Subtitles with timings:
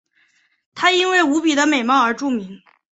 [0.73, 2.63] 她因为无比的美貌而著名。